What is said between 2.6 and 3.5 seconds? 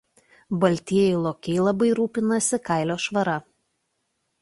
kailio švara.